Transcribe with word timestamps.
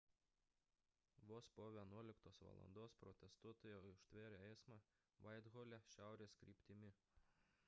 vos 1.27 1.45
po 1.57 1.65
11:00 1.73 2.63
val 2.77 2.89
protestuotojai 3.03 3.85
užtvėrė 3.91 4.41
eismą 4.49 4.81
vaithole 5.29 5.83
šiaurės 5.95 6.39
kryptimi 6.43 6.93